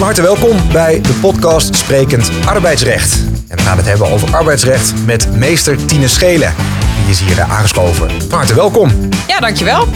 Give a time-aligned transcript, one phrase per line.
[0.00, 3.14] Van harte welkom bij de podcast Sprekend Arbeidsrecht.
[3.48, 6.54] En we gaan het hebben over arbeidsrecht met meester Tine Schelen.
[7.00, 8.10] Die is hier eh, aangeschoven.
[8.28, 9.08] Van harte welkom.
[9.26, 9.86] Ja, dankjewel.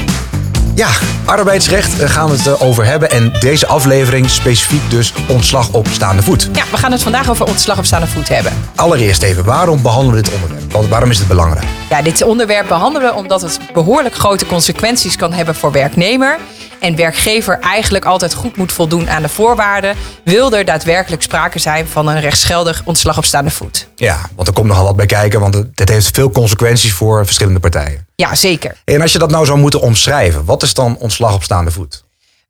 [0.74, 0.88] Ja,
[1.24, 3.10] arbeidsrecht eh, gaan we het eh, over hebben.
[3.10, 6.48] En deze aflevering specifiek dus ontslag op staande voet.
[6.52, 8.52] Ja, we gaan het vandaag over ontslag op staande voet hebben.
[8.74, 10.72] Allereerst even, waarom behandelen we dit onderwerp?
[10.72, 11.66] Want waarom is het belangrijk?
[11.88, 16.38] Ja, dit onderwerp behandelen we omdat het behoorlijk grote consequenties kan hebben voor werknemer.
[16.84, 19.96] En werkgever eigenlijk altijd goed moet voldoen aan de voorwaarden.
[20.24, 23.88] Wil er daadwerkelijk sprake zijn van een rechtsgeldig ontslag op staande voet?
[23.94, 27.60] Ja, want er komt nogal wat bij kijken, want het heeft veel consequenties voor verschillende
[27.60, 28.06] partijen.
[28.14, 28.76] Ja, zeker.
[28.84, 32.03] En als je dat nou zou moeten omschrijven, wat is dan ontslag op staande voet?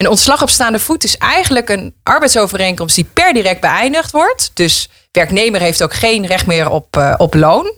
[0.05, 4.51] Een ontslag op staande voet is eigenlijk een arbeidsovereenkomst die per direct beëindigd wordt.
[4.55, 7.73] Dus werknemer heeft ook geen recht meer op, eh, op loon.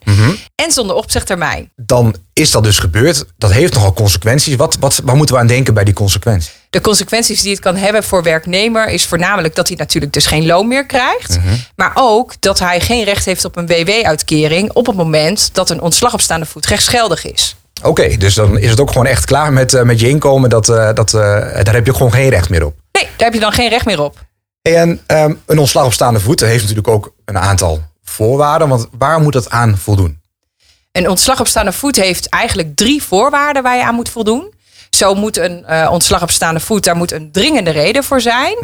[0.55, 1.71] En zonder opzegtermijn.
[1.77, 3.25] Dan is dat dus gebeurd.
[3.37, 4.57] Dat heeft nogal consequenties.
[4.57, 6.53] Wat, wat, waar moeten we aan denken bij die consequenties?
[6.71, 10.47] De consequenties die het kan hebben voor werknemer is voornamelijk dat hij natuurlijk dus geen
[10.47, 11.39] loon meer krijgt.
[11.77, 15.81] Maar ook dat hij geen recht heeft op een WW-uitkering op het moment dat een
[15.81, 17.57] ontslag op staande voet rechtsgeldig is.
[17.83, 20.51] Oké, dus dan is het ook gewoon echt klaar met, eh, met je inkomen.
[20.51, 21.21] Dat, eh, dat, eh,
[21.63, 22.75] daar heb je gewoon geen recht meer op.
[22.93, 24.19] Nee, daar heb je dan geen recht meer op.
[24.63, 28.69] En ehm, een ontslag op staande voet heeft natuurlijk ook een aantal voorwaarden.
[28.69, 30.21] Want waar moet dat aan voldoen?
[30.93, 34.55] Een ontslag op staande voet heeft eigenlijk drie voorwaarden waar je aan moet voldoen.
[34.91, 38.57] Zo moet een ontslag op staande voet, daar moet een dringende reden voor zijn.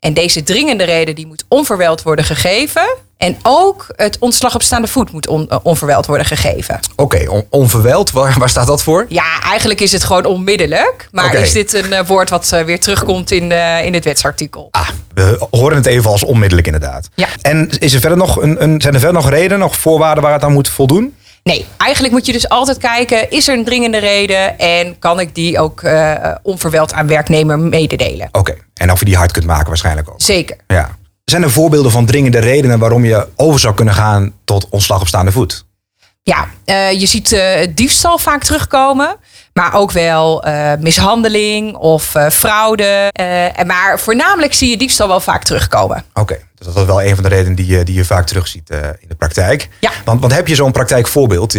[0.00, 2.96] En deze dringende reden die moet onverwijld worden gegeven.
[3.22, 6.80] En ook het ontslag op staande voet moet on- eh, onverwijld worden gegeven.
[6.96, 9.06] Oké, on- onverwijld, waar, waar staat dat voor?
[9.08, 11.08] Ja, eigenlijk is het gewoon onmiddellijk.
[11.10, 13.52] Maar is dit een eh, woord wat eh, weer terugkomt in,
[13.84, 14.68] in het wetsartikel?
[14.70, 17.08] Ah, we horen het even als onmiddellijk inderdaad.
[17.14, 17.26] Ja.
[17.42, 20.32] En is er verder nog een, een, zijn er verder nog redenen, nog voorwaarden waar
[20.32, 21.16] het aan moet voldoen?
[21.42, 25.34] Nee, eigenlijk moet je dus altijd kijken: is er een dringende reden en kan ik
[25.34, 25.82] die ook
[26.42, 28.28] onverwijld aan werknemer mededelen?
[28.32, 30.20] Oké, en of je die hard kunt maken waarschijnlijk ook.
[30.20, 30.56] Zeker.
[30.66, 31.00] Ja.
[31.32, 35.06] Zijn er voorbeelden van dringende redenen waarom je over zou kunnen gaan tot ontslag op
[35.06, 35.64] staande voet?
[36.22, 39.16] Ja, eh, je ziet eh, diefstal vaak terugkomen.
[39.52, 43.10] Maar ook wel eh, mishandeling of fraude.
[43.54, 46.04] En maar voornamelijk zie je diefstal wel vaak terugkomen.
[46.14, 48.70] Oké, dus dat is wel een van de redenen die je, die je vaak terugziet
[48.70, 49.68] in de praktijk.
[49.80, 49.90] Ja.
[50.04, 51.52] Want, want heb je zo'n praktijkvoorbeeld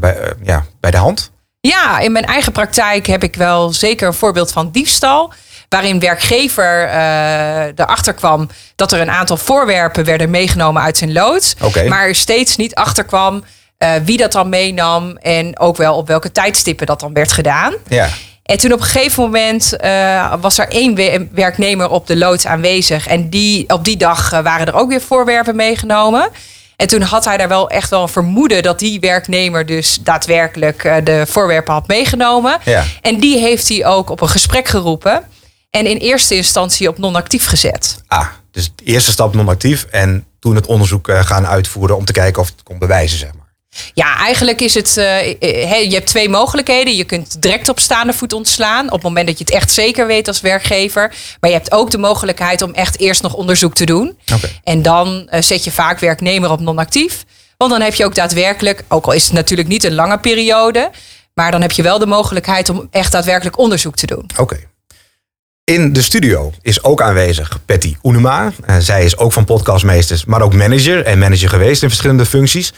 [0.00, 1.30] bij, ja, bij de hand?
[1.60, 5.32] Ja, in mijn eigen praktijk heb ik wel zeker een voorbeeld van diefstal.
[5.68, 11.54] Waarin werkgever eh, erachter kwam dat er een aantal voorwerpen werden meegenomen uit zijn loods.
[11.88, 13.44] Maar er steeds niet achter kwam
[13.78, 15.16] eh, wie dat dan meenam.
[15.16, 17.74] En ook wel op welke tijdstippen dat dan werd gedaan.
[17.88, 18.08] Ja.
[18.42, 22.46] En toen op een gegeven moment eh, was er één we- werknemer op de loods
[22.46, 23.06] aanwezig.
[23.06, 26.28] En die, op die dag waren er ook weer voorwerpen meegenomen.
[26.76, 30.82] En toen had hij daar wel echt wel een vermoeden dat die werknemer dus daadwerkelijk
[31.04, 32.56] de voorwerpen had meegenomen.
[32.64, 32.84] Ja.
[33.00, 35.22] En die heeft hij ook op een gesprek geroepen.
[35.70, 38.02] En in eerste instantie op non-actief gezet.
[38.06, 42.12] Ah, dus de eerste stap non-actief en toen het onderzoek eh, gaan uitvoeren om te
[42.12, 43.46] kijken of het kon bewijzen, zeg maar.
[43.94, 44.96] Ja, eigenlijk is het.
[44.96, 46.96] eh, eh, je hebt twee mogelijkheden.
[46.96, 48.86] Je kunt direct op staande voet ontslaan.
[48.86, 51.14] Op het moment dat je het echt zeker weet als werkgever.
[51.40, 54.18] Maar je hebt ook de mogelijkheid om echt eerst nog onderzoek te doen.
[54.34, 54.48] Oké.
[54.64, 57.24] En dan zet je vaak werknemer op non-actief.
[57.56, 60.90] Want dan heb je ook daadwerkelijk, ook al is het natuurlijk niet een lange periode.
[61.34, 64.30] Maar dan heb je wel de mogelijkheid om echt daadwerkelijk onderzoek te doen.
[64.36, 64.56] Oké.
[65.68, 68.52] In de studio is ook aanwezig Patty Oenema.
[68.64, 72.72] Eh, zij is ook van podcastmeesters, maar ook manager en manager geweest in verschillende functies.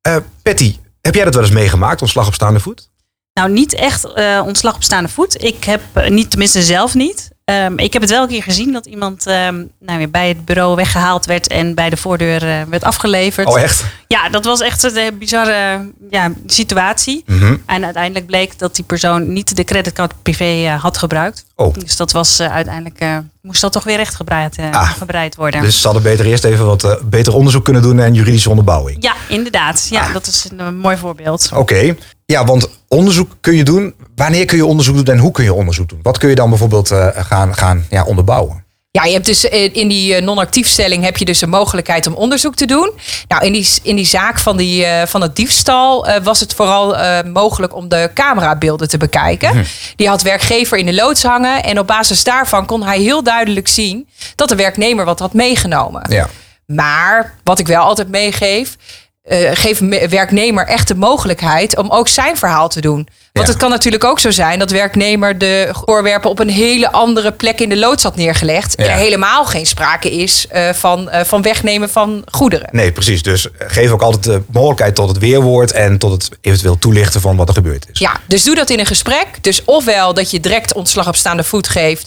[0.00, 2.90] Eh Patty, heb jij dat wel eens meegemaakt, ontslag op staande voet?
[3.32, 5.42] Nou, niet echt eh, ontslag op staande voet.
[5.42, 7.28] Ik heb, niet, tenminste zelf niet.
[7.46, 10.44] Ehm, ik heb het wel een keer gezien dat iemand ehm, nou, weer bij het
[10.44, 13.46] bureau weggehaald werd en bij de voordeur eh, werd afgeleverd.
[13.48, 13.84] Oh, echt?
[14.08, 17.22] Ja, dat was echt een eh, bizarre ja, situatie.
[17.26, 17.56] Mhm.
[17.66, 21.44] En uiteindelijk bleek dat die persoon niet de creditcard privé eh, had gebruikt.
[21.54, 21.74] Oh.
[21.74, 23.04] Dus dat was uiteindelijk,
[23.42, 24.90] moest dat toch weer rechtgebreid Ah.
[24.90, 25.60] gebreid worden.
[25.60, 28.96] Dus ze hadden beter eerst even wat beter onderzoek kunnen doen en juridische onderbouwing.
[29.00, 29.86] Ja, inderdaad.
[29.90, 30.12] Ja, Ah.
[30.12, 31.50] dat is een, mooi voorbeeld.
[31.54, 31.96] Oké.
[32.26, 33.94] Ja, want onderzoek kun je doen.
[34.14, 35.98] Wanneer kun je onderzoek doen en hoe kun je onderzoek doen?
[36.02, 38.64] Wat kun je dan bijvoorbeeld eh, gaan, gaan ja, onderbouwen?
[38.90, 42.14] Ja, je hebt dus eh, in die eh, non-actiefstelling heb je dus een mogelijkheid om
[42.14, 42.92] onderzoek te doen.
[43.28, 47.74] Nou, in die, in die zaak van, die, van het diefstal was het vooral mogelijk
[47.74, 49.64] om de camerabeelden te bekijken.
[49.96, 51.62] Die had werkgever in de loods hangen.
[51.62, 56.02] En op basis daarvan kon hij heel duidelijk zien dat de werknemer wat had meegenomen.
[56.08, 56.28] Ja.
[56.66, 58.76] Maar wat ik wel altijd meegeef.
[59.26, 63.08] Eh, geef me- werknemer echt de mogelijkheid om ook zijn verhaal te doen.
[63.32, 63.52] Want Ja.
[63.52, 67.60] het kan natuurlijk ook zo zijn dat werknemer de voorwerpen op een hele andere plek
[67.60, 68.74] in de loods had neergelegd.
[68.74, 72.68] En er helemaal geen sprake is eh, van, eh, van wegnemen van goederen.
[72.72, 73.22] Nee, precies.
[73.22, 77.36] Dus geef ook altijd de mogelijkheid tot het weerwoord en tot het eventueel toelichten van
[77.36, 77.98] wat er gebeurd is.
[77.98, 79.26] Ja, dus doe dat in een gesprek.
[79.40, 82.06] Dus ofwel dat je direct ontslag op staande voet geeft.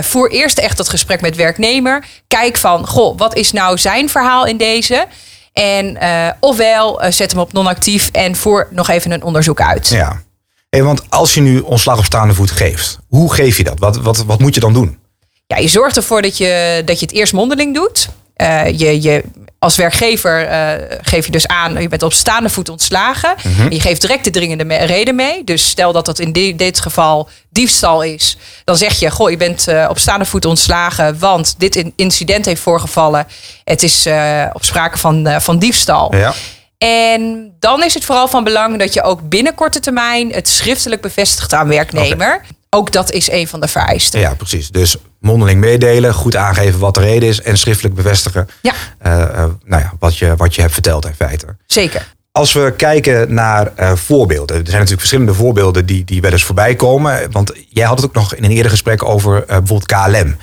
[0.00, 2.04] voer eerst echt dat gesprek met werknemer.
[2.28, 5.06] Kijk van, goh, wat is nou zijn verhaal in deze?
[5.54, 9.88] En eh, ofwel eh, zet hem op non-actief en voer nog even een onderzoek uit.
[9.88, 10.22] Ja.
[10.68, 13.78] Hey, want als je nu ontslag op staande voet geeft, hoe geef je dat?
[13.78, 14.98] Wat, wat, wat moet je dan doen?
[15.46, 18.08] Ja, je zorgt ervoor dat je, dat je het eerst mondeling doet.
[18.34, 19.24] Eh, je, je,
[19.58, 23.34] als werkgever eh, geef je dus aan, je bent op staande voet ontslagen.
[23.58, 25.44] En je geeft direct de dringende me- reden mee.
[25.44, 28.36] Dus stel dat dat in di- dit geval diefstal is.
[28.64, 31.18] Dan zeg je, goh, je bent eh, op staande voet ontslagen.
[31.18, 33.26] Want dit in- incident heeft voorgevallen.
[33.64, 34.06] Het is
[34.52, 36.14] op sprake van, van diefstal.
[36.16, 36.34] Ja.
[36.78, 41.00] En dan is het vooral van belang dat je ook binnen korte termijn het schriftelijk
[41.02, 42.40] bevestigt aan werknemer.
[42.74, 44.20] Ook dat is een van de vereisten.
[44.20, 44.68] ja, precies.
[44.70, 48.72] Dus mondeling meedelen, goed aangeven wat de reden is en schriftelijk bevestigen Ja.
[48.98, 51.56] eh, nou ja, wat, je, wat je hebt verteld in feite.
[51.66, 52.12] Zeker.
[52.32, 54.56] Als we kijken naar eh, voorbeelden.
[54.56, 57.30] Er zijn natuurlijk verschillende voorbeelden die, die wel eens voorbij komen.
[57.30, 60.36] Want jij had het ook nog in een eerder gesprek over bijvoorbeeld KLM.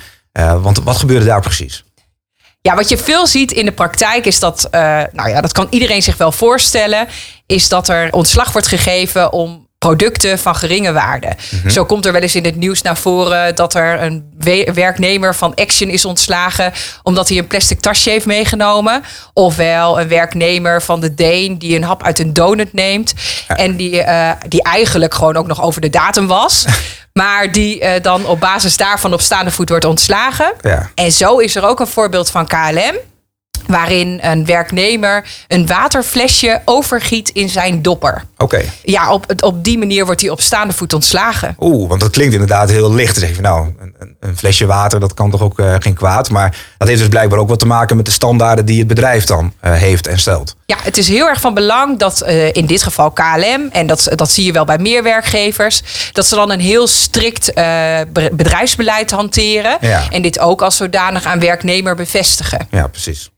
[0.62, 1.84] Want wat gebeurde daar precies?
[2.60, 4.68] Ja, wat je veel ziet in de praktijk is dat,
[5.12, 7.08] nou ja, dat kan iedereen zich wel voorstellen,
[7.46, 11.32] is dat er ontslag wordt gegeven om producten van geringe waarde.
[11.68, 15.34] Zo komt er wel eens in het nieuws naar voren dat er een we- werknemer
[15.34, 19.02] van Action is ontslagen omdat hij een plastic tasje heeft meegenomen.
[19.32, 23.14] Ofwel een werknemer van de Deen die een hap uit een donut neemt
[23.48, 26.64] en die, eh, die eigenlijk gewoon ook nog over de datum was.
[27.12, 30.52] Maar die eh, dan op basis daarvan op staande voet wordt ontslagen.
[30.60, 30.90] Ja.
[30.94, 32.94] En zo is er ook een voorbeeld van KLM.
[33.66, 38.24] Waarin een werknemer een waterflesje overgiet in zijn dopper.
[38.38, 38.60] Oké.
[38.82, 41.56] Ja, op, op die manier wordt hij op staande voet ontslagen.
[41.58, 43.20] Oeh, want dat klinkt inderdaad heel licht.
[43.20, 46.30] Je van, nou, een, een- flesje water, dat kan toch ook eh, geen kwaad.
[46.30, 49.24] Maar dat heeft dus blijkbaar ook wat te maken met de standaarden die het bedrijf
[49.24, 50.56] dan eh, heeft en stelt.
[50.66, 54.08] Ja, het is heel erg van belang dat eh, in dit geval KLM, en dat,
[54.14, 55.82] dat zie je wel bij meer werkgevers,
[56.12, 59.76] dat ze dan een heel strikt be- bedrijfsbeleid hanteren.
[59.80, 60.02] Ja.
[60.10, 62.66] En dit ook als zodanig aan werknemer bevestigen.
[62.70, 63.30] Ja, precies.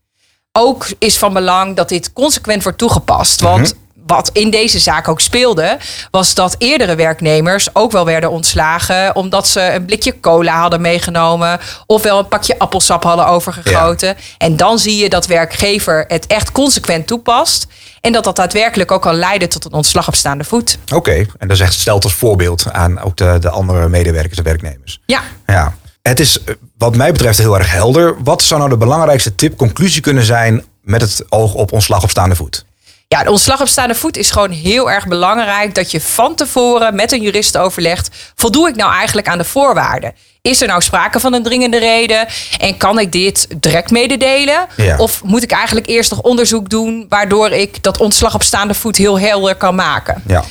[0.57, 3.41] Ook is van belang dat dit consequent wordt toegepast.
[3.41, 3.75] Want
[4.05, 5.77] wat in deze zaak ook speelde,
[6.11, 9.15] was dat eerdere werknemers ook wel werden ontslagen.
[9.15, 11.59] omdat ze een blikje cola hadden meegenomen.
[11.85, 14.15] ofwel een pakje appelsap hadden overgegoten.
[14.37, 17.67] En dan zie je dat werkgever het echt consequent toepast.
[18.01, 20.77] En dat dat daadwerkelijk ook kan leiden tot een ontslag op staande voet.
[20.93, 24.43] Oké, en dat is echt stelt als voorbeeld aan ook de, de andere medewerkers en
[24.43, 24.99] werknemers.
[25.05, 25.21] Ja.
[25.45, 25.73] Ja,
[26.09, 28.23] het is eh, wat mij betreft heel erg helder.
[28.23, 32.09] Wat zou nou de belangrijkste tip, conclusie kunnen zijn met het oog op ontslag op
[32.09, 32.65] staande voet?
[33.07, 36.95] Ja, de ontslag op staande voet is gewoon heel erg belangrijk dat je van tevoren
[36.95, 40.13] met een jurist overlegt: voldoe ik nou eigenlijk aan de voorwaarden?
[40.41, 42.27] Is er nou sprake van een dringende reden?
[42.57, 44.67] En kan ik dit direct mededelen?
[44.77, 44.97] Ja.
[44.97, 48.97] Of moet ik eigenlijk eerst nog onderzoek doen waardoor ik dat ontslag op staande voet
[48.97, 50.23] heel helder kan maken?
[50.27, 50.43] Ja,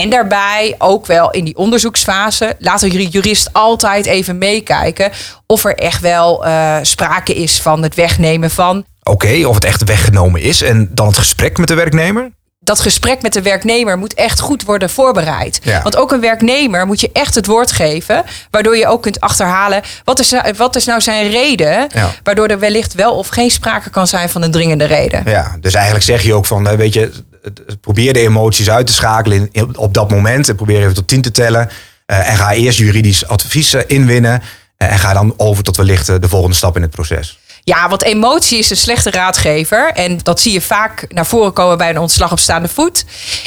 [0.00, 5.10] En daarbij ook wel in die onderzoeksfase laat de jurist altijd even meekijken
[5.46, 9.84] of er echt wel eh, sprake is van het wegnemen van oké, of het echt
[9.84, 12.30] weggenomen is en dan het gesprek met de werknemer?
[12.60, 15.60] dat gesprek met de werknemer moet echt goed worden voorbereid.
[15.62, 15.82] Ja.
[15.82, 19.82] Want ook een werknemer moet je echt het woord geven, waardoor je ook kunt achterhalen
[20.04, 22.10] wat is, nou- wat is nou zijn reden, Ja.
[22.22, 25.22] waardoor er wellicht wel of geen sprake kan zijn van een dringende reden.
[25.24, 27.10] Ja, dus eigenlijk zeg je ook van, eh, weet je,
[27.80, 30.48] probeer de emoties uit te schakelen in- op dat moment.
[30.48, 31.70] En probeer even tot tien te tellen.
[32.06, 34.42] eh, en ga eerst juridisch advies eh, inwinnen.
[34.76, 37.38] eh, en ga dan over tot wellicht de volgende stap in het proces.
[37.66, 39.90] Ja, want emotie is een slechte raadgever.
[39.94, 43.04] En dat zie je vaak naar voren komen bij een ontslag op staande voet.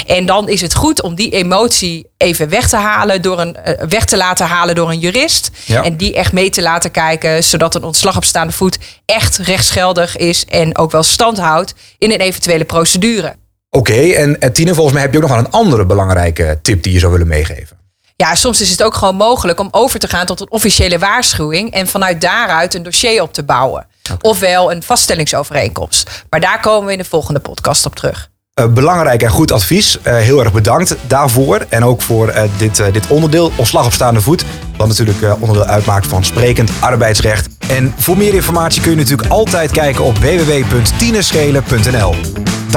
[0.08, 3.58] En dan is het goed om die emotie even weg te halen door een
[3.89, 5.50] weg te laten halen door een jurist.
[5.66, 5.84] Ja.
[5.84, 10.18] En die echt mee te laten kijken, zodat een ontslag op staande voet echt rechtsgeldig
[10.18, 13.36] is en ook wel stand houdt in een eventuele procedure.
[13.70, 16.84] Oké, en eh, Tine, volgens mij heb je ook nog wel een andere belangrijke tip
[16.84, 17.78] die je zou willen meegeven.
[18.16, 21.72] Ja, soms is het ook gewoon mogelijk om over te gaan tot een officiële waarschuwing
[21.72, 23.88] en vanuit daaruit een dossier op te bouwen.
[24.22, 26.26] Ofwel een vaststellingsovereenkomst.
[26.30, 28.30] Maar daar komen we in de volgende podcast op terug.
[28.54, 30.02] Eh, belangrijk en goed advies.
[30.02, 31.66] Eh, heel erg bedankt daarvoor.
[31.70, 34.46] En ook voor dit, dit onderdeel, ontslag op staande voet.
[34.78, 37.48] Wat natuurlijk onderdeel uitmaakt van sprekend arbeidsrecht.
[37.68, 42.16] En voor meer informatie kun je natuurlijk altijd kijken op www.tineschelen.nl.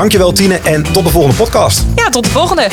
[0.00, 1.85] Dankjewel Tine en tot de volgende podcast.
[1.95, 2.69] Ja, tot de volgende.